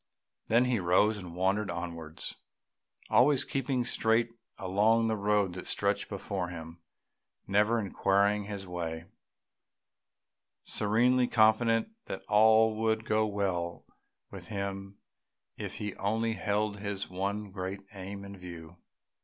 [0.47, 2.35] Then he rose and wandered onwards,
[3.11, 6.81] always keeping straight along the road that stretched before him,
[7.45, 9.05] never inquiring his way,
[10.63, 13.85] serenely confident that all would go well
[14.31, 14.97] with him
[15.55, 18.77] if he only held his one great aim in view.